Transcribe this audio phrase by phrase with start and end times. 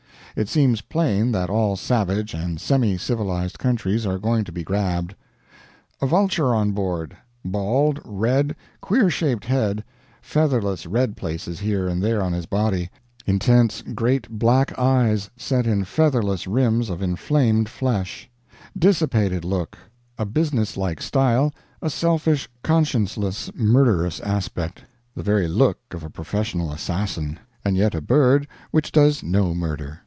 [0.33, 5.13] It seems plain that all savage and semi civilized countries are going to be grabbed....
[6.01, 9.83] A vulture on board; bald, red, queer shaped head,
[10.21, 12.89] featherless red places here and there on his body,
[13.25, 18.29] intense great black eyes set in featherless rims of inflamed flesh;
[18.79, 19.77] dissipated look;
[20.17, 27.37] a businesslike style, a selfish, conscienceless, murderous aspect the very look of a professional assassin,
[27.65, 29.99] and yet a bird which does no murder.